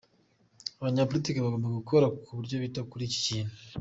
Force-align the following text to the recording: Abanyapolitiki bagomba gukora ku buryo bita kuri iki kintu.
Abanyapolitiki 0.79 1.43
bagomba 1.45 1.77
gukora 1.79 2.05
ku 2.23 2.31
buryo 2.37 2.55
bita 2.63 2.81
kuri 2.89 3.03
iki 3.09 3.19
kintu. 3.27 3.53